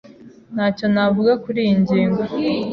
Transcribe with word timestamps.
Ntacyo 0.53 0.85
navuga 0.93 1.31
kuriyi 1.43 1.73
ngingo. 1.81 2.21